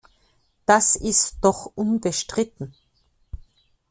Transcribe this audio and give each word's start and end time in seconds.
Das 0.65 0.95
ist 0.95 1.35
doch 1.43 1.67
unbestritten. 1.75 2.73